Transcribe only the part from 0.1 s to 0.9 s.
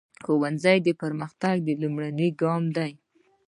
ښوونځی د